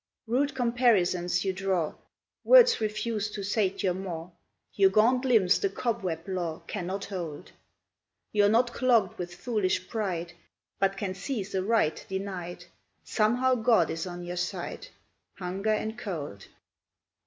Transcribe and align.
Rude 0.25 0.55
comparisons 0.55 1.45
you 1.45 1.53
draw, 1.53 1.93
Words 2.43 2.81
refuse 2.81 3.29
to 3.29 3.43
sate 3.43 3.83
your 3.83 3.93
maw, 3.93 4.31
Your 4.73 4.89
gaunt 4.89 5.25
limbs 5.25 5.59
the 5.59 5.69
cobweb 5.69 6.27
law 6.27 6.63
Cannot 6.65 7.05
hold: 7.05 7.51
You 8.31 8.45
're 8.45 8.49
not 8.49 8.73
clogged 8.73 9.19
with 9.19 9.35
foolish 9.35 9.87
pride, 9.87 10.33
But 10.79 10.97
can 10.97 11.13
seize 11.13 11.53
a 11.53 11.61
right 11.61 12.03
denied; 12.09 12.65
Somehow 13.03 13.53
God 13.53 13.91
is 13.91 14.07
on 14.07 14.23
your 14.23 14.37
side, 14.37 14.87
Hunger 15.37 15.69
and 15.69 15.95
Cold! 15.99 16.47